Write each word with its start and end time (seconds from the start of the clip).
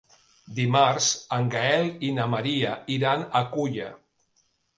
Dimarts 0.59 1.09
en 1.37 1.51
Gaël 1.55 1.91
i 2.07 2.09
na 2.15 2.25
Maria 2.33 2.73
iran 2.97 3.27
a 3.43 3.45
Culla. 3.53 3.93